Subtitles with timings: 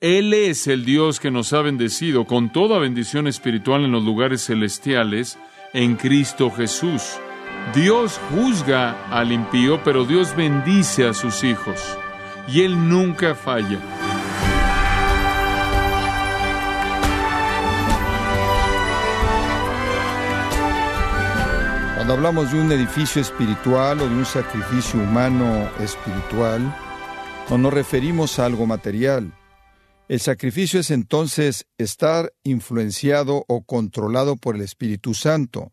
[0.00, 4.46] Él es el Dios que nos ha bendecido con toda bendición espiritual en los lugares
[4.46, 5.38] celestiales
[5.74, 7.02] en Cristo Jesús.
[7.74, 11.98] Dios juzga al impío, pero Dios bendice a sus hijos.
[12.48, 13.78] Y Él nunca falla.
[21.96, 26.74] Cuando hablamos de un edificio espiritual o de un sacrificio humano espiritual,
[27.50, 29.30] no nos referimos a algo material.
[30.10, 35.70] El sacrificio es entonces estar influenciado o controlado por el Espíritu Santo,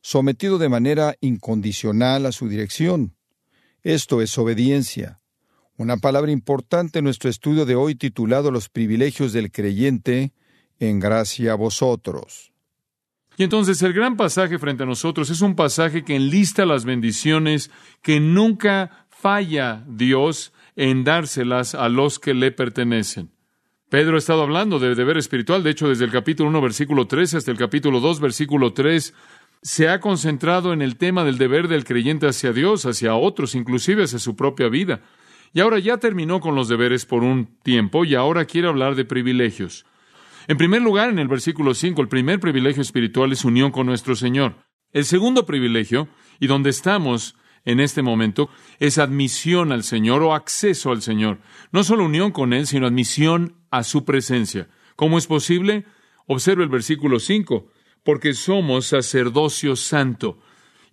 [0.00, 3.16] sometido de manera incondicional a su dirección.
[3.82, 5.18] Esto es obediencia,
[5.76, 10.32] una palabra importante en nuestro estudio de hoy titulado Los privilegios del creyente
[10.78, 12.52] en gracia a vosotros.
[13.36, 17.72] Y entonces el gran pasaje frente a nosotros es un pasaje que enlista las bendiciones
[18.00, 23.34] que nunca falla Dios en dárselas a los que le pertenecen.
[23.88, 27.36] Pedro ha estado hablando de deber espiritual, de hecho, desde el capítulo 1, versículo 13
[27.36, 29.14] hasta el capítulo 2, versículo 3,
[29.62, 34.02] se ha concentrado en el tema del deber del creyente hacia Dios, hacia otros, inclusive
[34.02, 35.02] hacia su propia vida.
[35.52, 39.04] Y ahora ya terminó con los deberes por un tiempo y ahora quiere hablar de
[39.04, 39.86] privilegios.
[40.48, 44.16] En primer lugar, en el versículo 5, el primer privilegio espiritual es unión con nuestro
[44.16, 44.56] Señor.
[44.92, 46.08] El segundo privilegio,
[46.40, 51.40] y donde estamos en este momento es admisión al Señor o acceso al Señor.
[51.72, 54.68] No solo unión con Él, sino admisión a su presencia.
[54.96, 55.84] ¿Cómo es posible?
[56.26, 57.68] Observe el versículo 5,
[58.02, 60.38] porque somos sacerdocio santo.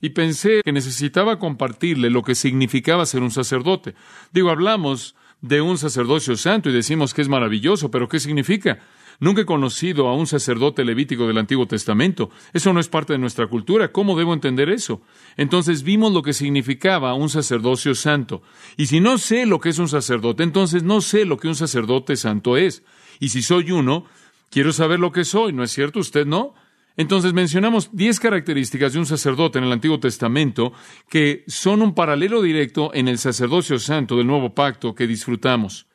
[0.01, 3.95] Y pensé que necesitaba compartirle lo que significaba ser un sacerdote.
[4.31, 8.79] Digo, hablamos de un sacerdocio santo y decimos que es maravilloso, pero ¿qué significa?
[9.19, 12.29] Nunca he conocido a un sacerdote levítico del Antiguo Testamento.
[12.53, 13.91] Eso no es parte de nuestra cultura.
[13.91, 15.01] ¿Cómo debo entender eso?
[15.37, 18.41] Entonces vimos lo que significaba un sacerdocio santo.
[18.77, 21.55] Y si no sé lo que es un sacerdote, entonces no sé lo que un
[21.55, 22.83] sacerdote santo es.
[23.19, 24.05] Y si soy uno,
[24.49, 25.99] quiero saber lo que soy, ¿no es cierto?
[25.99, 26.53] ¿Usted no?
[26.95, 30.73] Entonces mencionamos diez características de un sacerdote en el Antiguo Testamento
[31.09, 35.87] que son un paralelo directo en el sacerdocio santo del nuevo pacto que disfrutamos.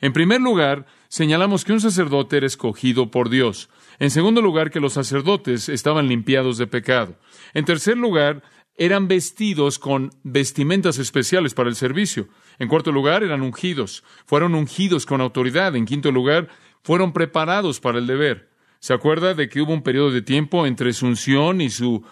[0.00, 3.68] En primer lugar, señalamos que un sacerdote era escogido por Dios.
[3.98, 7.18] En segundo lugar, que los sacerdotes estaban limpiados de pecado.
[7.52, 8.42] En tercer lugar,
[8.76, 12.28] eran vestidos con vestimentas especiales para el servicio.
[12.58, 14.02] En cuarto lugar, eran ungidos.
[14.24, 15.76] Fueron ungidos con autoridad.
[15.76, 16.48] En quinto lugar,
[16.82, 18.48] fueron preparados para el deber.
[18.80, 22.02] ¿Se acuerda de que hubo un periodo de tiempo entre su unción y su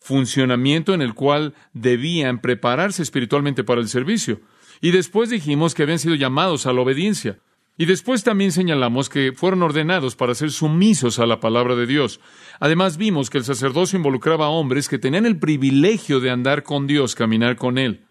[0.00, 4.40] funcionamiento en el cual debían prepararse espiritualmente para el servicio?
[4.80, 7.38] Y después dijimos que habían sido llamados a la obediencia.
[7.78, 12.20] Y después también señalamos que fueron ordenados para ser sumisos a la palabra de Dios.
[12.58, 16.86] Además vimos que el sacerdocio involucraba a hombres que tenían el privilegio de andar con
[16.86, 18.06] Dios, caminar con Él.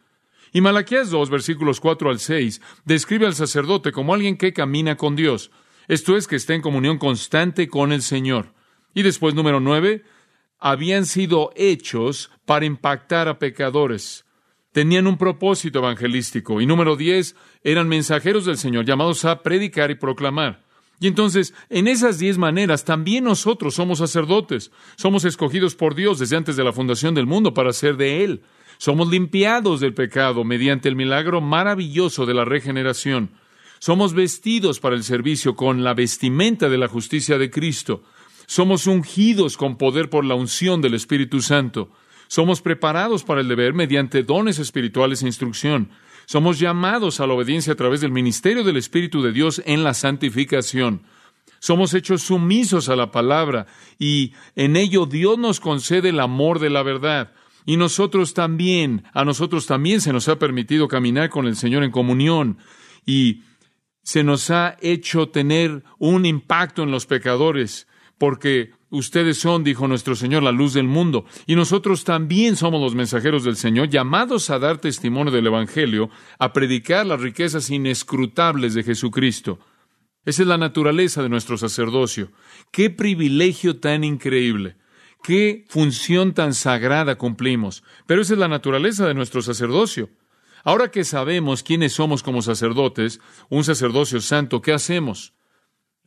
[0.53, 5.15] Y Malaquías 2, versículos 4 al 6, describe al sacerdote como alguien que camina con
[5.15, 5.51] Dios.
[5.87, 8.53] Esto es, que está en comunión constante con el Señor.
[8.93, 10.03] Y después, número 9,
[10.59, 14.24] habían sido hechos para impactar a pecadores
[14.75, 16.59] tenían un propósito evangelístico.
[16.59, 20.65] Y número diez, eran mensajeros del Señor, llamados a predicar y proclamar.
[20.99, 24.71] Y entonces, en esas diez maneras, también nosotros somos sacerdotes.
[24.97, 28.41] Somos escogidos por Dios desde antes de la fundación del mundo para ser de Él.
[28.77, 33.29] Somos limpiados del pecado mediante el milagro maravilloso de la regeneración.
[33.79, 38.03] Somos vestidos para el servicio con la vestimenta de la justicia de Cristo.
[38.45, 41.91] Somos ungidos con poder por la unción del Espíritu Santo.
[42.27, 45.89] Somos preparados para el deber mediante dones espirituales e instrucción.
[46.25, 49.93] Somos llamados a la obediencia a través del ministerio del Espíritu de Dios en la
[49.93, 51.03] santificación.
[51.59, 56.69] Somos hechos sumisos a la palabra y en ello Dios nos concede el amor de
[56.69, 57.31] la verdad.
[57.65, 61.91] Y nosotros también, a nosotros también se nos ha permitido caminar con el Señor en
[61.91, 62.59] comunión
[63.05, 63.41] y
[64.03, 67.87] se nos ha hecho tener un impacto en los pecadores,
[68.19, 72.93] porque Ustedes son, dijo nuestro Señor, la luz del mundo, y nosotros también somos los
[72.93, 78.83] mensajeros del Señor, llamados a dar testimonio del Evangelio, a predicar las riquezas inescrutables de
[78.83, 79.59] Jesucristo.
[80.23, 82.31] Esa es la naturaleza de nuestro sacerdocio.
[82.71, 84.75] Qué privilegio tan increíble.
[85.23, 87.83] Qué función tan sagrada cumplimos.
[88.05, 90.09] Pero esa es la naturaleza de nuestro sacerdocio.
[90.63, 95.33] Ahora que sabemos quiénes somos como sacerdotes, un sacerdocio santo, ¿qué hacemos?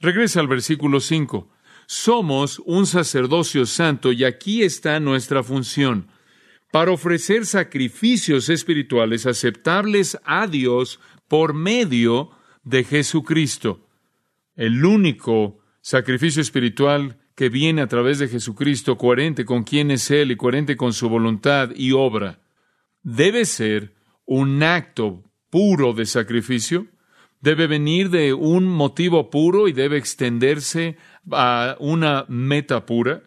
[0.00, 1.48] Regresa al versículo 5
[1.88, 6.08] somos un sacerdocio santo y aquí está nuestra función,
[6.70, 12.30] para ofrecer sacrificios espirituales aceptables a Dios por medio
[12.62, 13.88] de Jesucristo.
[14.54, 20.30] El único sacrificio espiritual que viene a través de Jesucristo, coherente con quién es Él
[20.30, 22.42] y coherente con su voluntad y obra,
[23.02, 23.94] debe ser
[24.26, 26.86] un acto puro de sacrificio,
[27.40, 30.96] debe venir de un motivo puro y debe extenderse
[31.30, 33.22] a una meta pura.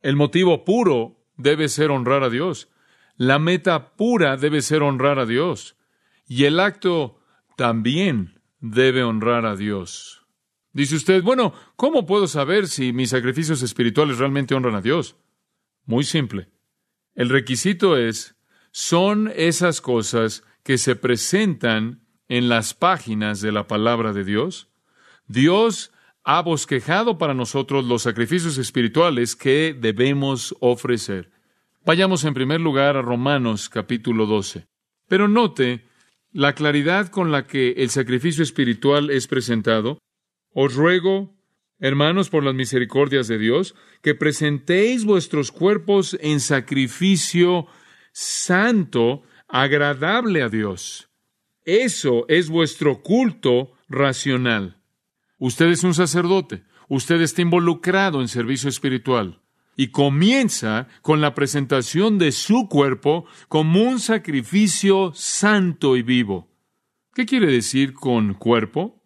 [0.00, 2.68] El motivo puro debe ser honrar a Dios.
[3.16, 5.76] La meta pura debe ser honrar a Dios.
[6.26, 7.20] Y el acto
[7.56, 10.26] también debe honrar a Dios.
[10.72, 15.16] Dice usted, bueno, ¿cómo puedo saber si mis sacrificios espirituales realmente honran a Dios?
[15.86, 16.48] Muy simple.
[17.14, 18.36] El requisito es,
[18.70, 24.68] son esas cosas que se presentan en las páginas de la palabra de Dios.
[25.26, 25.92] Dios
[26.24, 31.30] ha bosquejado para nosotros los sacrificios espirituales que debemos ofrecer.
[31.84, 34.66] Vayamos en primer lugar a Romanos capítulo 12.
[35.08, 35.86] Pero note
[36.32, 39.98] la claridad con la que el sacrificio espiritual es presentado.
[40.52, 41.34] Os ruego,
[41.78, 47.66] hermanos, por las misericordias de Dios, que presentéis vuestros cuerpos en sacrificio
[48.12, 51.07] santo, agradable a Dios.
[51.68, 54.80] Eso es vuestro culto racional.
[55.36, 59.42] Usted es un sacerdote, usted está involucrado en servicio espiritual
[59.76, 66.48] y comienza con la presentación de su cuerpo como un sacrificio santo y vivo.
[67.12, 69.04] ¿Qué quiere decir con cuerpo?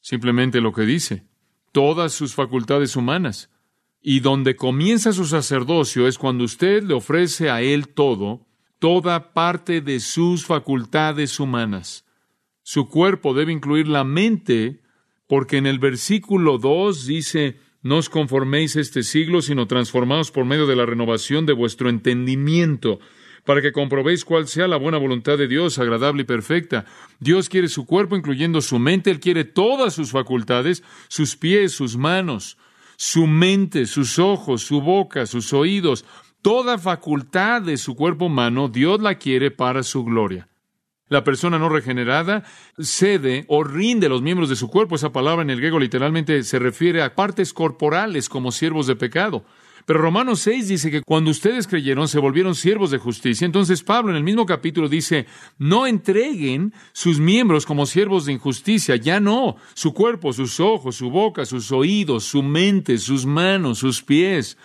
[0.00, 1.28] Simplemente lo que dice,
[1.70, 3.50] todas sus facultades humanas.
[4.02, 8.48] Y donde comienza su sacerdocio es cuando usted le ofrece a Él todo,
[8.80, 12.04] toda parte de sus facultades humanas.
[12.62, 14.80] Su cuerpo debe incluir la mente,
[15.28, 20.66] porque en el versículo 2 dice, no os conforméis este siglo, sino transformaos por medio
[20.66, 23.00] de la renovación de vuestro entendimiento,
[23.44, 26.86] para que comprobéis cuál sea la buena voluntad de Dios, agradable y perfecta.
[27.20, 31.96] Dios quiere su cuerpo, incluyendo su mente, Él quiere todas sus facultades, sus pies, sus
[31.96, 32.56] manos,
[32.96, 36.04] su mente, sus ojos, su boca, sus oídos,
[36.42, 40.48] toda facultad de su cuerpo humano, Dios la quiere para su gloria.
[41.08, 42.44] La persona no regenerada
[42.78, 44.94] cede o rinde los miembros de su cuerpo.
[44.94, 49.44] Esa palabra en el griego literalmente se refiere a partes corporales como siervos de pecado.
[49.86, 53.44] Pero Romanos 6 dice que cuando ustedes creyeron se volvieron siervos de justicia.
[53.44, 55.26] Entonces Pablo en el mismo capítulo dice,
[55.58, 61.10] no entreguen sus miembros como siervos de injusticia, ya no, su cuerpo, sus ojos, su
[61.10, 64.56] boca, sus oídos, su mente, sus manos, sus pies,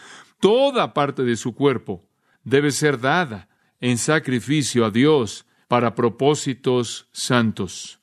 [0.45, 2.07] toda parte de su cuerpo
[2.43, 3.49] debe ser dada
[3.81, 7.99] en sacrificio a Dios para propósitos santos.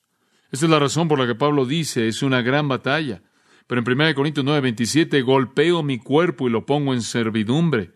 [0.50, 3.22] Esta es la razón por la que Pablo dice, es una gran batalla.
[3.68, 7.92] Pero en 1 Corintios 9, 27, golpeo mi cuerpo y lo pongo en servidumbre.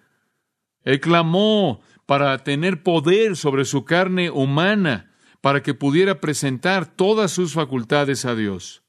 [0.84, 5.10] Él clamó para tener poder sobre su carne humana,
[5.40, 8.84] para que pudiera presentar todas sus facultades a Dios.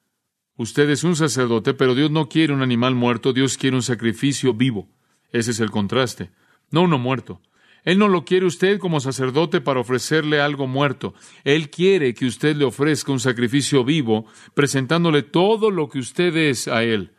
[0.56, 4.54] Usted es un sacerdote, pero Dios no quiere un animal muerto, Dios quiere un sacrificio
[4.54, 4.88] vivo.
[5.32, 6.32] Ese es el contraste,
[6.72, 7.42] no uno muerto.
[7.84, 11.14] Él no lo quiere usted como sacerdote para ofrecerle algo muerto.
[11.46, 16.68] Él quiere que usted le ofrezca un sacrificio vivo, presentándole todo lo que usted es
[16.68, 17.14] a Él.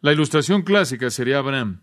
[0.00, 1.82] La ilustración clásica sería Abraham.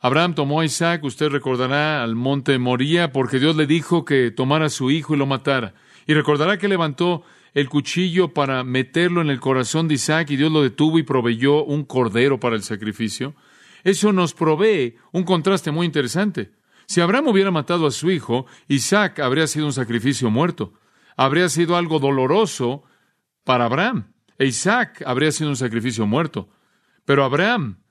[0.00, 4.66] Abraham tomó a Isaac, usted recordará, al monte Moría, porque Dios le dijo que tomara
[4.66, 5.74] a su hijo y lo matara.
[6.08, 7.22] Y recordará que levantó
[7.54, 11.62] el cuchillo para meterlo en el corazón de Isaac y Dios lo detuvo y proveyó
[11.62, 13.36] un cordero para el sacrificio.
[13.84, 16.52] Eso nos provee un contraste muy interesante.
[16.86, 20.74] Si Abraham hubiera matado a su hijo, Isaac habría sido un sacrificio muerto.
[21.16, 22.84] Habría sido algo doloroso
[23.44, 24.12] para Abraham.
[24.38, 26.48] E Isaac habría sido un sacrificio muerto.
[27.04, 27.82] Pero Abraham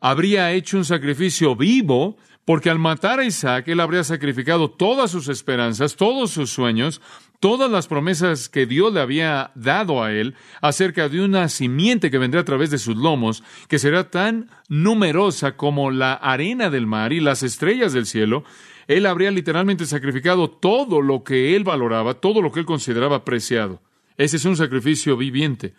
[0.00, 5.28] habría hecho un sacrificio vivo porque al matar a Isaac, él habría sacrificado todas sus
[5.28, 7.02] esperanzas, todos sus sueños,
[7.40, 12.18] todas las promesas que Dios le había dado a él acerca de una simiente que
[12.18, 17.12] vendría a través de sus lomos, que será tan numerosa como la arena del mar
[17.12, 18.44] y las estrellas del cielo,
[18.86, 23.80] él habría literalmente sacrificado todo lo que él valoraba, todo lo que él consideraba preciado.
[24.16, 25.74] Ese es un sacrificio viviente.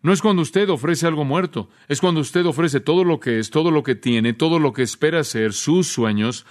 [0.00, 3.50] No es cuando usted ofrece algo muerto, es cuando usted ofrece todo lo que es,
[3.50, 6.46] todo lo que tiene, todo lo que espera ser, sus sueños,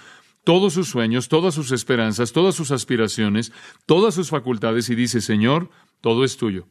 [0.48, 3.52] todos sus sueños, todas sus esperanzas, todas sus aspiraciones,
[3.84, 5.68] todas sus facultades y dice, Señor,
[6.00, 6.68] todo es tuyo.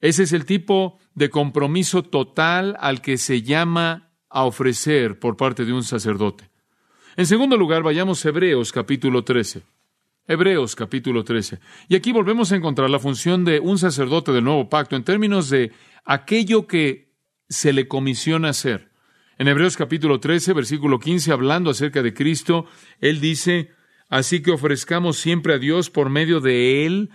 [0.00, 5.64] Ese es el tipo de compromiso total al que se llama a ofrecer por parte
[5.64, 6.50] de un sacerdote.
[7.16, 9.62] En segundo lugar, vayamos a Hebreos capítulo 13.
[10.28, 11.58] Hebreos capítulo 13.
[11.88, 15.50] Y aquí volvemos a encontrar la función de un sacerdote del nuevo pacto en términos
[15.50, 15.72] de
[16.04, 17.12] aquello que
[17.48, 18.89] se le comisiona hacer.
[19.40, 22.66] En Hebreos capítulo 13, versículo 15, hablando acerca de Cristo,
[23.00, 23.70] él dice,
[24.10, 27.08] así que ofrezcamos siempre a Dios por medio de él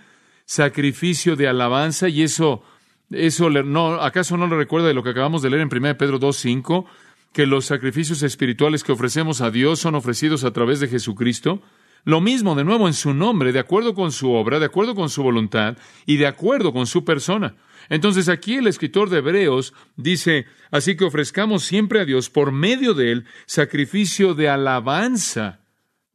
[0.44, 2.64] sacrificio de alabanza y eso
[3.12, 6.18] eso no acaso no le recuerda de lo que acabamos de leer en 1 Pedro
[6.18, 6.86] 2:5
[7.32, 11.62] que los sacrificios espirituales que ofrecemos a Dios son ofrecidos a través de Jesucristo?
[12.02, 15.10] Lo mismo de nuevo en su nombre, de acuerdo con su obra, de acuerdo con
[15.10, 17.54] su voluntad y de acuerdo con su persona.
[17.88, 22.94] Entonces aquí el escritor de Hebreos dice, así que ofrezcamos siempre a Dios por medio
[22.94, 25.60] de él sacrificio de alabanza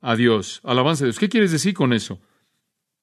[0.02, 1.20] a Dios, alabanza a Dios.
[1.20, 2.20] ¿Qué quieres decir con eso?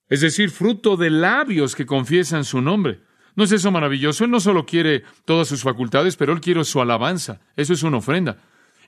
[0.08, 3.00] Es decir, fruto de labios que confiesan su nombre.
[3.36, 4.24] ¿No es eso maravilloso?
[4.24, 7.40] Él no solo quiere todas sus facultades, pero él quiere su alabanza.
[7.56, 8.38] Eso es una ofrenda.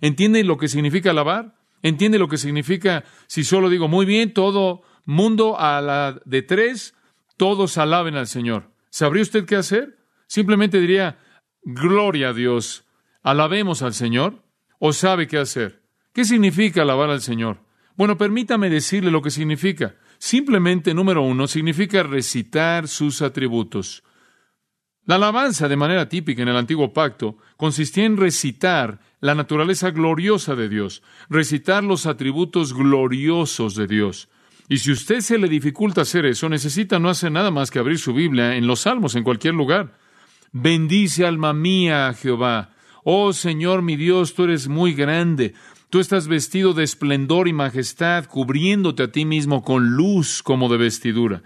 [0.01, 1.55] ¿Entiende lo que significa alabar?
[1.83, 6.95] ¿Entiende lo que significa si solo digo, muy bien, todo mundo a la de tres,
[7.37, 8.71] todos alaben al Señor?
[8.91, 9.99] ¿Sabría usted qué hacer?
[10.27, 11.19] Simplemente diría,
[11.63, 12.85] gloria a Dios,
[13.23, 14.43] alabemos al Señor,
[14.79, 15.83] o sabe qué hacer.
[16.13, 17.59] ¿Qué significa alabar al Señor?
[17.97, 19.97] Bueno, permítame decirle lo que significa.
[20.19, 24.03] Simplemente, número uno, significa recitar sus atributos.
[25.05, 30.55] La alabanza, de manera típica en el antiguo pacto, consistía en recitar la naturaleza gloriosa
[30.55, 34.29] de Dios, recitar los atributos gloriosos de Dios.
[34.71, 37.99] Y si usted se le dificulta hacer eso, necesita no hacer nada más que abrir
[37.99, 39.99] su Biblia en los Salmos, en cualquier lugar.
[40.53, 42.71] Bendice alma mía Jehová.
[43.03, 45.55] Oh Señor mi Dios, tú eres muy grande.
[45.91, 50.79] Tú estás vestido de esplendor y majestad, cubriéndote a ti mismo con luz como de
[50.79, 51.43] vestidura.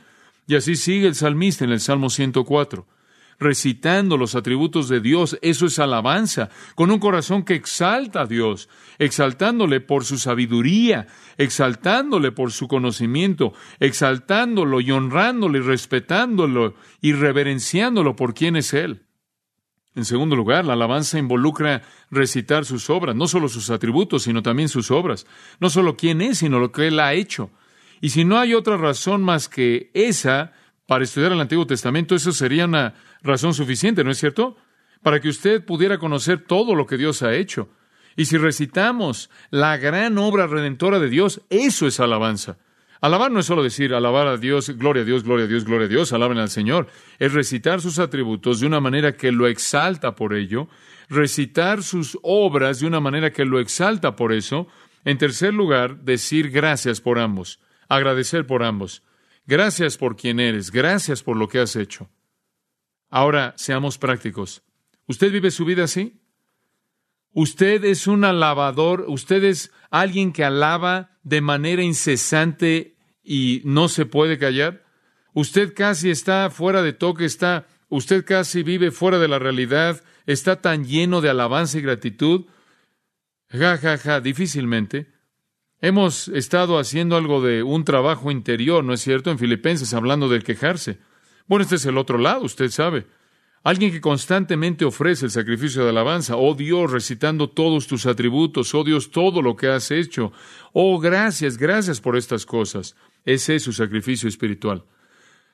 [0.47, 2.87] Y así sigue el salmista en el Salmo 104
[3.39, 8.69] recitando los atributos de Dios, eso es alabanza, con un corazón que exalta a Dios,
[8.99, 18.17] exaltándole por su sabiduría, exaltándole por su conocimiento, exaltándolo y honrándolo y respetándolo y reverenciándolo
[18.17, 19.03] por quien es Él.
[19.95, 24.69] En segundo lugar, la alabanza involucra recitar sus obras, no solo sus atributos, sino también
[24.69, 25.25] sus obras,
[25.61, 27.51] no solo quién es, sino lo que Él ha hecho.
[28.01, 30.53] Y si no hay otra razón más que esa
[30.87, 34.57] para estudiar el Antiguo Testamento, eso sería una razón suficiente, ¿no es cierto?
[35.03, 37.69] Para que usted pudiera conocer todo lo que Dios ha hecho.
[38.17, 42.59] Y si recitamos la gran obra redentora de Dios, eso es alabanza.
[43.01, 45.87] Alabar no es solo decir alabar a Dios, gloria a Dios, gloria a Dios, gloria
[45.87, 46.87] a Dios, alaben al Señor.
[47.19, 50.69] Es recitar sus atributos de una manera que lo exalta por ello,
[51.11, 54.69] recitar sus obras de una manera que lo exalta por eso.
[55.05, 59.03] En tercer lugar, decir gracias por ambos, agradecer por ambos.
[59.47, 62.09] Gracias por quien eres, gracias por lo que has hecho.
[63.11, 64.63] Ahora, seamos prácticos.
[65.07, 66.21] ¿Usted vive su vida así?
[67.33, 74.07] Usted es un alabador, usted es alguien que alaba de manera incesante y no se
[74.07, 74.85] puede callar.
[75.33, 80.61] Usted casi está fuera de toque, está, usted casi vive fuera de la realidad, está
[80.61, 82.47] tan lleno de alabanza y gratitud.
[83.49, 85.14] Ja, ja, ja, difícilmente.
[85.85, 89.31] Hemos estado haciendo algo de un trabajo interior, ¿no es cierto?
[89.31, 90.97] En Filipenses, hablando del quejarse.
[91.47, 93.07] Bueno, este es el otro lado, usted sabe.
[93.63, 96.39] Alguien que constantemente ofrece el sacrificio de alabanza.
[96.39, 98.75] Oh Dios, recitando todos tus atributos.
[98.75, 100.33] Oh Dios, todo lo que has hecho.
[100.73, 102.97] Oh, gracias, gracias por estas cosas.
[103.27, 104.87] Ese es su sacrificio espiritual.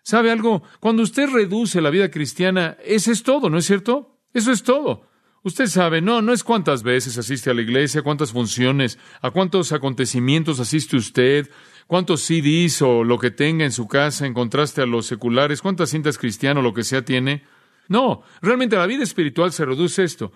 [0.05, 0.63] ¿Sabe algo?
[0.79, 4.21] Cuando usted reduce la vida cristiana, ese es todo, ¿no es cierto?
[4.33, 5.10] Eso es todo.
[5.43, 9.73] Usted sabe, no, no es cuántas veces asiste a la iglesia, cuántas funciones, a cuántos
[9.73, 11.51] acontecimientos asiste usted,
[11.87, 15.91] cuántos CDs o lo que tenga en su casa en contraste a los seculares, cuántas
[15.91, 17.45] cintas cristianas o lo que sea tiene.
[17.89, 20.31] No, realmente la vida espiritual se reduce a esto.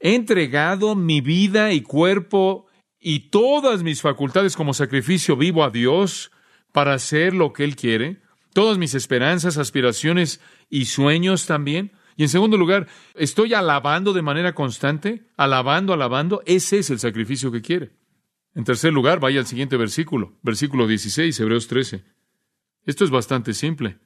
[0.00, 2.66] He entregado mi vida y cuerpo
[2.98, 6.30] y todas mis facultades como sacrificio vivo a Dios
[6.72, 8.22] para hacer lo que Él quiere,
[8.54, 11.92] todas mis esperanzas, aspiraciones y sueños también.
[12.20, 17.50] Y en segundo lugar, estoy alabando de manera constante, alabando, alabando, ese es el sacrificio
[17.50, 17.92] que quiere.
[18.54, 22.04] En tercer lugar, vaya al siguiente versículo, versículo 16, Hebreos 13.
[22.84, 23.96] Esto es bastante simple.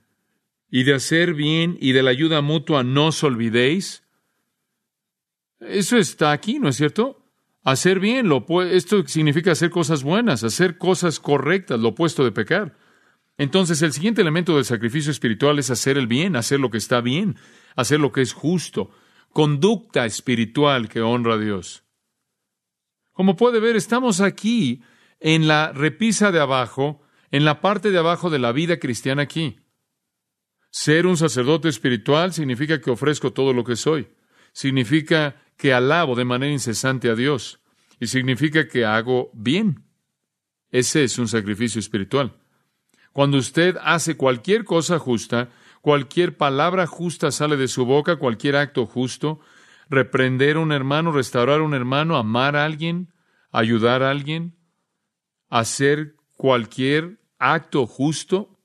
[0.71, 4.05] Y de hacer bien y de la ayuda mutua no os olvidéis.
[5.59, 7.21] Eso está aquí, ¿no es cierto?
[7.65, 12.77] Hacer bien, lo, esto significa hacer cosas buenas, hacer cosas correctas, lo opuesto de pecar.
[13.39, 17.01] Entonces, el siguiente elemento del sacrificio espiritual es hacer el bien, hacer lo que está
[17.01, 17.35] bien,
[17.75, 18.91] hacer lo que es justo,
[19.33, 21.85] conducta espiritual que honra a Dios.
[23.13, 24.83] Como puede ver, estamos aquí
[25.21, 29.61] en la repisa de abajo, en la parte de abajo de la vida cristiana aquí.
[30.71, 34.09] Ser un sacerdote espiritual significa que ofrezco todo lo que soy.
[34.53, 37.61] Significa que alabo de manera incesante a Dios.
[38.01, 39.85] Y significa que hago bien.
[40.71, 42.37] Ese es un sacrificio espiritual.
[43.13, 45.51] Cuando usted hace cualquier cosa justa,
[45.85, 49.41] cualquier palabra justa sale de su boca, cualquier acto justo,
[49.91, 53.13] reprender a un hermano, restaurar a un hermano, amar a alguien,
[53.53, 54.57] ayudar a alguien,
[55.51, 58.59] hacer cualquier acto justo,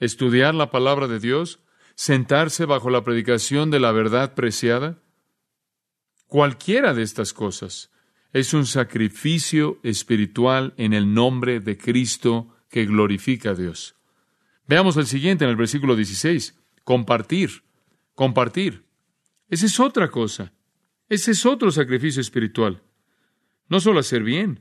[0.00, 1.60] estudiar la palabra de Dios,
[1.94, 4.98] sentarse bajo la predicación de la verdad preciada.
[6.26, 7.92] Cualquiera de estas cosas
[8.32, 13.99] es un sacrificio espiritual en el nombre de Cristo que glorifica a Dios.
[14.70, 16.56] Veamos el siguiente en el versículo 16.
[16.84, 17.64] Compartir.
[18.14, 18.84] compartir.
[19.48, 20.52] Esa es otra cosa.
[21.08, 22.80] Ese es otro sacrificio espiritual.
[23.68, 24.60] No solo hacer bien,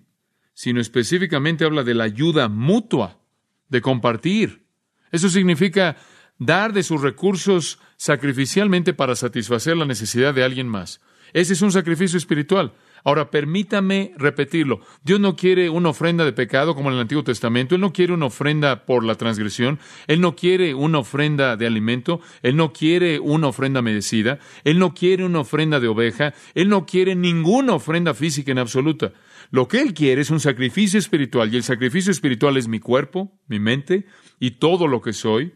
[0.56, 3.20] sino específicamente habla de la ayuda mutua,
[3.68, 4.66] de compartir.
[5.12, 5.96] Eso significa
[6.39, 11.01] dar de sus recursos sacrificialmente para satisfacer la necesidad de alguien más.
[11.33, 12.74] Ese es un sacrificio espiritual.
[13.03, 14.81] Ahora, permítame repetirlo.
[15.03, 17.75] Dios no quiere una ofrenda de pecado como en el Antiguo Testamento.
[17.75, 19.79] Él no quiere una ofrenda por la transgresión.
[20.07, 22.19] Él no quiere una ofrenda de alimento.
[22.41, 24.39] Él no quiere una ofrenda merecida.
[24.63, 26.33] Él no quiere una ofrenda de oveja.
[26.55, 29.13] Él no quiere ninguna ofrenda física en absoluta.
[29.51, 31.53] Lo que Él quiere es un sacrificio espiritual.
[31.53, 34.05] Y el sacrificio espiritual es mi cuerpo, mi mente
[34.39, 35.53] y todo lo que soy.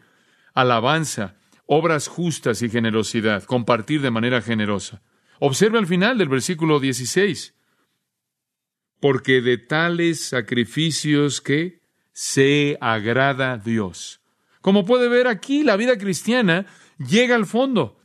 [0.54, 3.44] Alabanza, obras justas y generosidad.
[3.44, 5.02] Compartir de manera generosa.
[5.40, 7.54] Observe al final del versículo 16.
[9.00, 11.80] Porque de tales sacrificios que
[12.12, 14.20] se agrada Dios.
[14.60, 16.66] Como puede ver aquí, la vida cristiana
[16.98, 18.00] llega al fondo.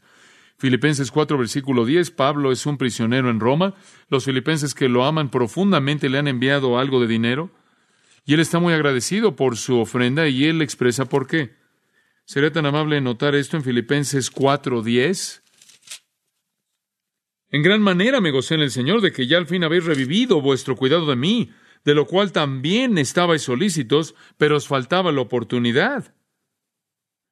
[0.58, 3.76] Filipenses 4, versículo 10, Pablo es un prisionero en Roma.
[4.10, 7.50] Los filipenses que lo aman profundamente le han enviado algo de dinero.
[8.26, 11.56] Y él está muy agradecido por su ofrenda y él expresa por qué.
[12.26, 15.44] Sería tan amable notar esto en Filipenses 4, 10.
[17.52, 20.42] En gran manera me gocé en el Señor de que ya al fin habéis revivido
[20.42, 21.52] vuestro cuidado de mí,
[21.84, 26.14] de lo cual también estabais solícitos, pero os faltaba la oportunidad.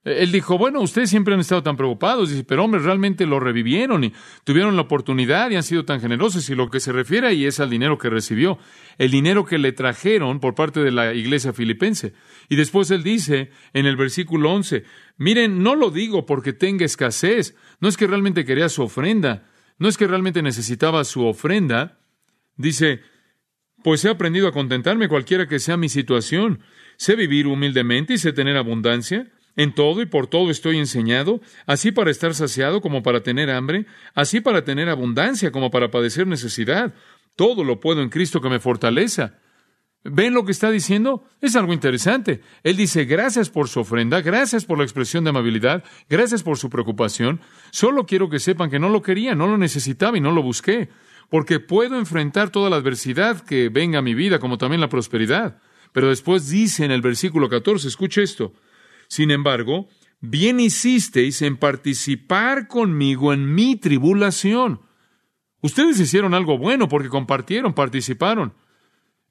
[0.04, 4.06] Él dijo, bueno, ustedes siempre han estado tan preocupados, dice, pero hombre, realmente lo revivieron
[4.06, 4.14] y
[4.46, 6.50] tuvieron la oportunidad y han sido tan generosos.
[6.50, 8.58] Y lo que se refiere ahí es al dinero que recibió,
[8.98, 12.14] el dinero que le trajeron por parte de la iglesia filipense.
[12.48, 14.86] Y después él dice en el versículo 11,
[15.18, 19.44] miren, no lo digo porque tenga escasez, no es que realmente quería su ofrenda,
[19.78, 22.00] no es que realmente necesitaba su ofrenda.
[22.56, 23.02] Dice,
[23.84, 26.62] pues he aprendido a contentarme cualquiera que sea mi situación.
[26.98, 29.32] Sé vivir humildemente y sé tener abundancia.
[29.56, 33.88] En todo y por todo estoy enseñado, así para estar saciado como para tener hambre,
[34.14, 36.94] así para tener abundancia como para padecer necesidad.
[37.36, 39.40] Todo lo puedo en Cristo que me fortaleza.
[40.10, 41.26] ¿Ven lo que está diciendo?
[41.42, 42.42] Es algo interesante.
[42.64, 46.70] Él dice, gracias por su ofrenda, gracias por la expresión de amabilidad, gracias por su
[46.70, 47.42] preocupación.
[47.72, 50.88] Solo quiero que sepan que no lo quería, no lo necesitaba y no lo busqué,
[51.30, 55.60] porque puedo enfrentar toda la adversidad que venga a mi vida, como también la prosperidad.
[55.92, 58.54] Pero después dice en el versículo 14, escuche esto,
[59.10, 59.90] sin embargo,
[60.22, 64.80] bien hicisteis en participar conmigo en mi tribulación.
[65.62, 68.54] Ustedes hicieron algo bueno porque compartieron, participaron.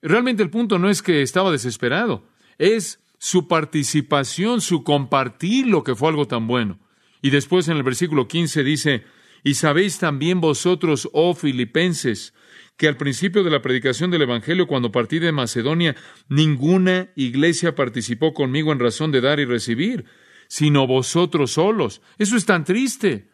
[0.02, 2.28] Realmente el punto no es que estaba desesperado,
[2.58, 6.78] es su participación, su compartir lo que fue algo tan bueno.
[7.22, 9.04] Y después en el versículo 15 dice,
[9.42, 12.34] y sabéis también vosotros, oh filipenses,
[12.76, 15.96] que al principio de la predicación del Evangelio, cuando partí de Macedonia,
[16.28, 20.04] ninguna iglesia participó conmigo en razón de dar y recibir,
[20.48, 22.02] sino vosotros solos.
[22.18, 23.30] Eso es tan triste.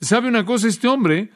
[0.00, 0.66] ¿Sabe una cosa?
[0.66, 1.30] Este hombre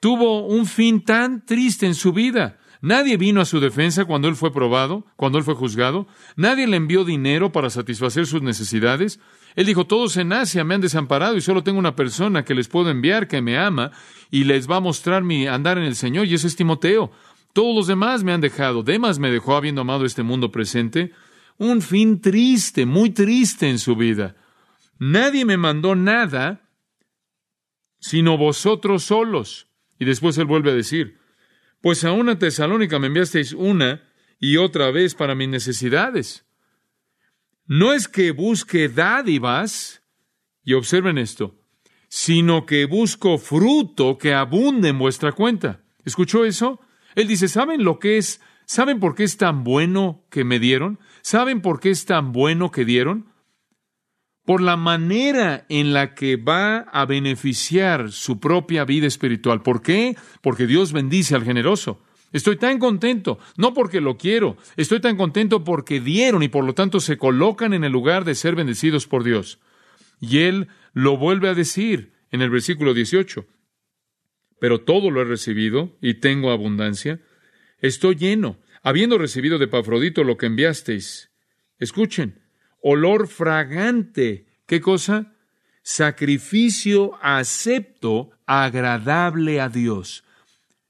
[0.00, 2.58] tuvo un fin tan triste en su vida.
[2.86, 6.06] Nadie vino a su defensa cuando él fue probado, cuando él fue juzgado.
[6.36, 9.18] Nadie le envió dinero para satisfacer sus necesidades.
[9.56, 12.68] Él dijo, todos en Asia me han desamparado y solo tengo una persona que les
[12.68, 13.90] puedo enviar que me ama
[14.30, 17.10] y les va a mostrar mi andar en el Señor y es Timoteo.
[17.52, 18.84] Todos los demás me han dejado.
[18.84, 21.10] Demas me dejó habiendo amado este mundo presente.
[21.58, 24.36] Un fin triste, muy triste en su vida.
[25.00, 26.70] Nadie me mandó nada
[27.98, 29.66] sino vosotros solos.
[29.98, 31.18] Y después él vuelve a decir,
[31.80, 34.02] pues a una Tesalónica me enviasteis una
[34.38, 36.44] y otra vez para mis necesidades.
[37.66, 40.02] No es que busque dádivas,
[40.66, 41.54] y observen esto,
[42.08, 45.80] sino que busco fruto que abunde en vuestra cuenta.
[46.04, 46.80] ¿Escuchó eso?
[47.14, 48.40] Él dice, ¿saben lo que es?
[48.66, 50.98] ¿Saben por qué es tan bueno que me dieron?
[51.22, 53.32] ¿Saben por qué es tan bueno que dieron?
[54.46, 59.60] Por la manera en la que va a beneficiar su propia vida espiritual.
[59.62, 60.16] ¿Por qué?
[60.40, 62.00] Porque Dios bendice al generoso.
[62.32, 66.74] Estoy tan contento, no porque lo quiero, estoy tan contento porque dieron y por lo
[66.74, 69.58] tanto se colocan en el lugar de ser bendecidos por Dios.
[70.20, 73.46] Y él lo vuelve a decir en el versículo 18.
[74.60, 77.20] Pero todo lo he recibido y tengo abundancia.
[77.80, 81.30] Estoy lleno, habiendo recibido de Pafrodito lo que enviasteis.
[81.78, 82.45] Escuchen,
[82.88, 84.46] olor fragante.
[84.64, 85.32] ¿Qué cosa?
[85.82, 90.22] Sacrificio acepto, agradable a Dios.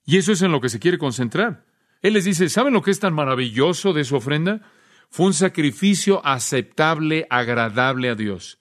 [0.04, 1.64] Y eso es en lo que se quiere concentrar.
[2.02, 4.60] Él les dice, ¿saben lo que es tan maravilloso de su ofrenda?
[5.08, 8.58] Fue un sacrificio aceptable, agradable a Dios.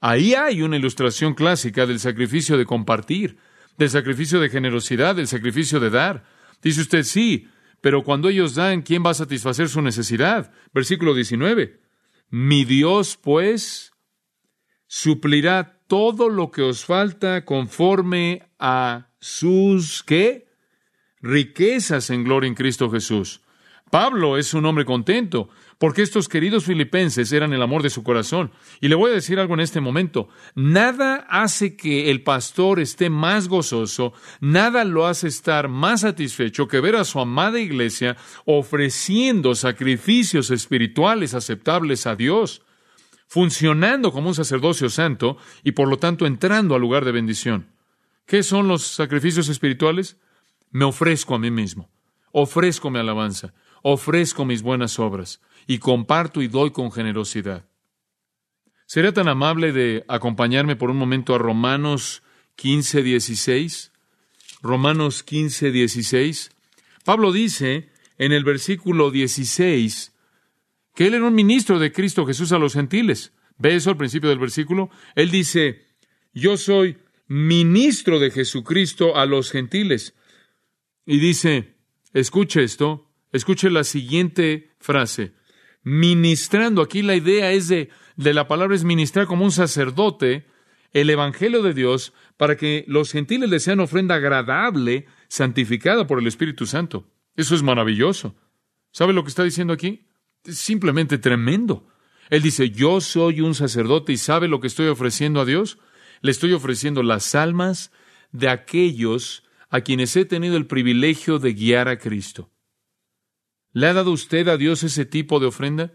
[0.00, 3.38] Ahí hay una ilustración clásica del sacrificio de compartir,
[3.76, 6.22] del sacrificio de generosidad, del sacrificio de dar.
[6.62, 7.48] Dice usted, sí,
[7.80, 10.52] pero cuando ellos dan, ¿quién va a satisfacer su necesidad?
[10.72, 11.87] Versículo 19.
[12.30, 13.92] Mi Dios, pues,
[14.86, 20.48] suplirá todo lo que os falta conforme a sus, ¿qué?
[21.20, 23.40] Riquezas en gloria en Cristo Jesús.
[23.90, 28.50] Pablo es un hombre contento, porque estos queridos filipenses eran el amor de su corazón.
[28.80, 30.28] Y le voy a decir algo en este momento.
[30.56, 36.80] Nada hace que el pastor esté más gozoso, nada lo hace estar más satisfecho que
[36.80, 42.62] ver a su amada iglesia ofreciendo sacrificios espirituales aceptables a Dios,
[43.28, 47.68] funcionando como un sacerdocio santo y por lo tanto entrando al lugar de bendición.
[48.26, 50.16] ¿Qué son los sacrificios espirituales?
[50.70, 51.88] Me ofrezco a mí mismo,
[52.32, 57.64] ofrezco mi alabanza, ofrezco mis buenas obras y comparto y doy con generosidad.
[58.86, 62.22] ¿Sería tan amable de acompañarme por un momento a Romanos
[62.56, 63.92] 15, 16?
[64.62, 66.50] Romanos 15, 16.
[67.04, 70.14] Pablo dice en el versículo 16
[70.94, 73.32] que él era un ministro de Cristo Jesús a los gentiles.
[73.58, 74.90] ¿Ve eso al principio del versículo?
[75.14, 75.86] Él dice,
[76.32, 80.14] yo soy ministro de Jesucristo a los gentiles.
[81.06, 81.74] Y dice,
[82.14, 85.32] escuche esto, Escuche la siguiente frase.
[85.82, 90.46] Ministrando, aquí la idea es de, de la palabra es ministrar como un sacerdote
[90.92, 96.26] el Evangelio de Dios para que los gentiles le sean ofrenda agradable, santificada por el
[96.26, 97.06] Espíritu Santo.
[97.36, 98.34] Eso es maravilloso.
[98.90, 100.06] ¿Sabe lo que está diciendo aquí?
[100.44, 101.86] Es simplemente tremendo.
[102.30, 105.78] Él dice, yo soy un sacerdote y ¿sabe lo que estoy ofreciendo a Dios?
[106.20, 107.92] Le estoy ofreciendo las almas
[108.32, 112.50] de aquellos a quienes he tenido el privilegio de guiar a Cristo.
[113.78, 115.92] ¿Le ha dado usted a Dios ese tipo de ofrenda?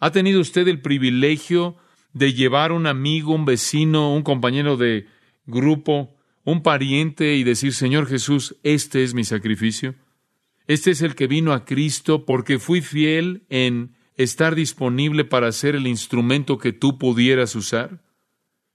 [0.00, 1.76] ¿Ha tenido usted el privilegio
[2.12, 5.06] de llevar un amigo, un vecino, un compañero de
[5.46, 9.94] grupo, un pariente y decir, Señor Jesús, este es mi sacrificio?
[10.66, 15.76] Este es el que vino a Cristo porque fui fiel en estar disponible para ser
[15.76, 18.02] el instrumento que tú pudieras usar.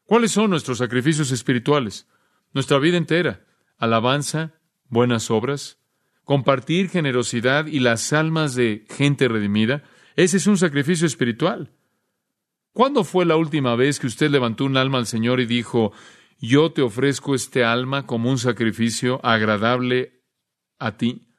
[0.05, 2.07] ¿Cuáles son nuestros sacrificios espirituales?
[2.53, 3.45] Nuestra vida entera.
[3.77, 4.53] Alabanza,
[4.87, 5.79] buenas obras,
[6.27, 9.83] compartir generosidad y las almas de gente redimida,
[10.17, 11.71] ese es un sacrificio espiritual.
[12.73, 15.93] ¿Cuándo fue la última vez que usted levantó un alma al Señor y dijo,
[16.37, 20.21] yo te ofrezco este alma como un sacrificio agradable
[20.79, 21.29] a ti?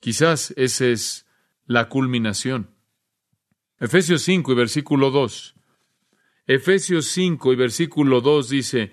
[0.00, 1.26] Quizás esa es
[1.64, 2.74] la culminación.
[3.80, 5.54] Efesios 5 y versículo 2.
[6.46, 8.92] Efesios 5 y versículo 2 dice,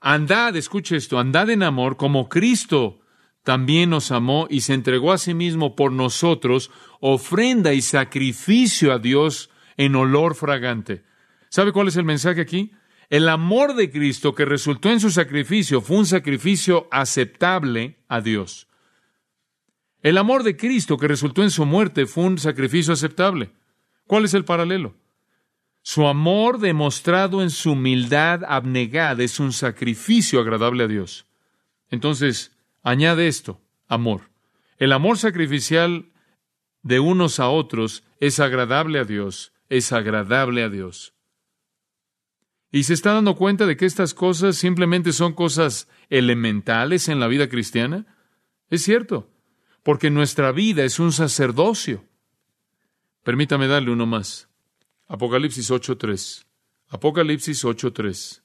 [0.00, 3.00] Andad, escuche esto, andad en amor como Cristo
[3.46, 8.98] también nos amó y se entregó a sí mismo por nosotros, ofrenda y sacrificio a
[8.98, 11.04] Dios en olor fragante.
[11.48, 12.72] ¿Sabe cuál es el mensaje aquí?
[13.08, 18.66] El amor de Cristo que resultó en su sacrificio fue un sacrificio aceptable a Dios.
[20.02, 23.52] El amor de Cristo que resultó en su muerte fue un sacrificio aceptable.
[24.08, 24.96] ¿Cuál es el paralelo?
[25.82, 31.26] Su amor demostrado en su humildad abnegada es un sacrificio agradable a Dios.
[31.90, 32.55] Entonces,
[32.86, 34.30] Añade esto, amor.
[34.78, 36.12] El amor sacrificial
[36.84, 41.12] de unos a otros es agradable a Dios, es agradable a Dios.
[42.70, 47.26] ¿Y se está dando cuenta de que estas cosas simplemente son cosas elementales en la
[47.26, 48.06] vida cristiana?
[48.70, 49.32] Es cierto,
[49.82, 52.04] porque nuestra vida es un sacerdocio.
[53.24, 54.48] Permítame darle uno más.
[55.08, 56.46] Apocalipsis 8.3.
[56.86, 58.42] Apocalipsis 8.3.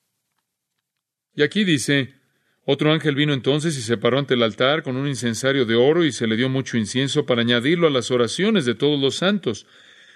[1.35, 2.20] Y aquí dice,
[2.63, 6.05] otro ángel vino entonces y se paró ante el altar con un incensario de oro
[6.05, 9.65] y se le dio mucho incienso para añadirlo a las oraciones de todos los santos,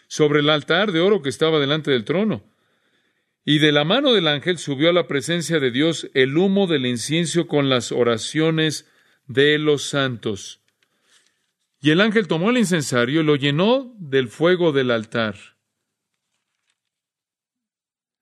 [0.08, 2.44] sobre el altar de oro que estaba delante del trono.
[3.44, 6.86] Y de la mano del ángel subió a la presencia de Dios el humo del
[6.86, 8.88] incienso con las oraciones
[9.28, 10.62] de los santos.
[11.82, 15.36] Y el ángel tomó el incensario y lo llenó del fuego del altar.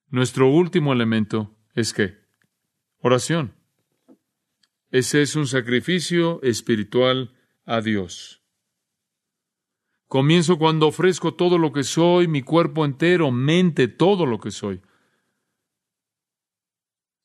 [0.10, 2.18] Nuestro último elemento es que
[3.00, 3.62] oración.
[4.94, 7.32] Ese es un sacrificio espiritual
[7.66, 8.44] a Dios.
[10.08, 14.82] Comienzo cuando ofrezco todo lo que soy, mi cuerpo entero, mente, todo lo que soy.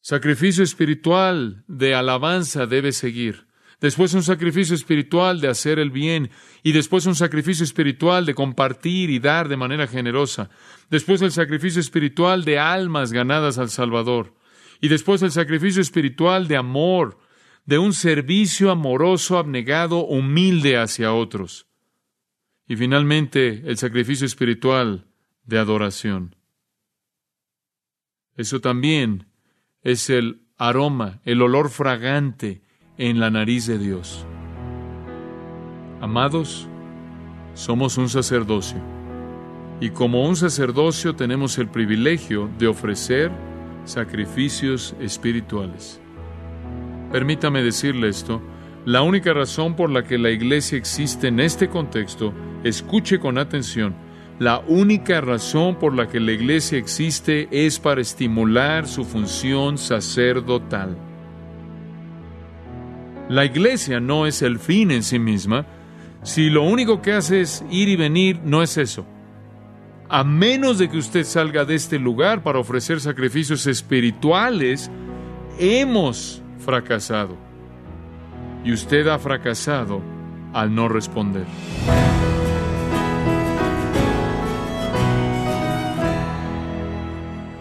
[0.01, 3.49] Sacrificio espiritual de alabanza debe seguir.
[3.83, 6.31] Después un sacrificio espiritual de hacer el bien
[6.63, 10.49] y después un sacrificio espiritual de compartir y dar de manera generosa.
[10.89, 14.33] Después el sacrificio espiritual de almas ganadas al Salvador.
[14.81, 17.28] Y después el sacrificio espiritual de amor,
[17.69, 21.67] de un servicio amoroso, abnegado, humilde hacia otros.
[22.67, 25.07] Y finalmente, el sacrificio espiritual
[25.45, 26.35] de adoración.
[28.39, 29.27] Eso también
[29.83, 32.63] es el aroma, el olor fragante
[32.97, 34.25] en la nariz de Dios.
[36.01, 36.67] Amados,
[37.53, 38.83] somos un sacerdocio.
[39.79, 43.31] Y como un sacerdocio tenemos el privilegio de ofrecer
[43.85, 46.01] sacrificios espirituales.
[47.12, 48.42] Permítame decirle esto,
[48.85, 52.33] la única razón por la que la iglesia existe en este contexto,
[52.64, 53.94] escuche con atención,
[54.38, 60.97] la única razón por la que la iglesia existe es para estimular su función sacerdotal.
[63.29, 65.66] La iglesia no es el fin en sí misma.
[66.23, 69.05] Si lo único que hace es ir y venir, no es eso.
[70.09, 74.90] A menos de que usted salga de este lugar para ofrecer sacrificios espirituales,
[75.59, 77.37] hemos fracasado.
[78.64, 80.03] Y usted ha fracasado
[80.53, 81.47] al no responder.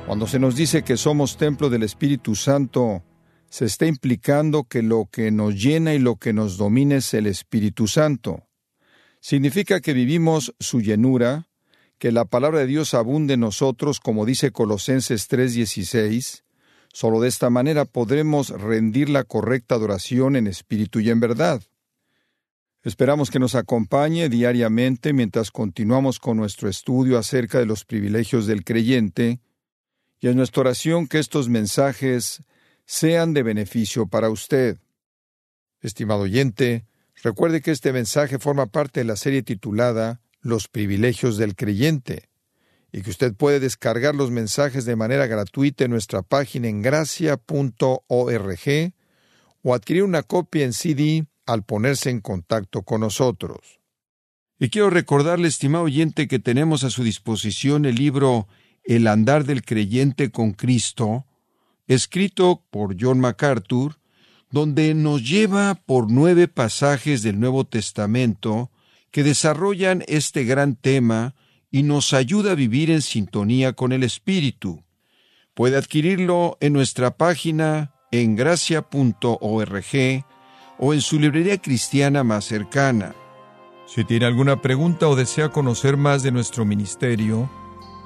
[0.05, 3.03] Cuando se nos dice que somos templo del Espíritu Santo,
[3.49, 7.27] se está implicando que lo que nos llena y lo que nos domina es el
[7.27, 8.47] Espíritu Santo.
[9.19, 11.47] Significa que vivimos su llenura,
[11.97, 16.43] que la palabra de Dios abunde en nosotros, como dice Colosenses 3:16.
[16.97, 21.61] Solo de esta manera podremos rendir la correcta adoración en espíritu y en verdad.
[22.81, 28.63] Esperamos que nos acompañe diariamente mientras continuamos con nuestro estudio acerca de los privilegios del
[28.63, 29.39] creyente
[30.19, 32.41] y es nuestra oración que estos mensajes
[32.87, 34.79] sean de beneficio para usted.
[35.81, 36.87] Estimado oyente,
[37.21, 42.27] recuerde que este mensaje forma parte de la serie titulada Los privilegios del creyente,
[42.91, 47.43] y que usted puede descargar los mensajes de manera gratuita en nuestra página en gracia.org
[49.61, 53.79] o adquirir una copia en CD al ponerse en contacto con nosotros.
[54.59, 58.47] Y quiero recordarle, estimado oyente, que tenemos a su disposición el libro
[58.83, 61.25] el andar del creyente con Cristo,
[61.87, 63.99] escrito por John MacArthur,
[64.49, 68.71] donde nos lleva por nueve pasajes del Nuevo Testamento
[69.11, 71.35] que desarrollan este gran tema
[71.71, 74.83] y nos ayuda a vivir en sintonía con el Espíritu.
[75.53, 80.25] Puede adquirirlo en nuestra página en gracia.org
[80.79, 83.15] o en su librería cristiana más cercana.
[83.87, 87.49] Si tiene alguna pregunta o desea conocer más de nuestro ministerio,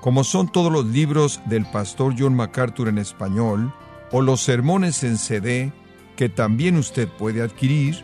[0.02, 3.74] como son todos los libros del pastor John MacArthur en español,
[4.12, 5.72] o los sermones en CD,
[6.16, 8.04] que también usted puede adquirir,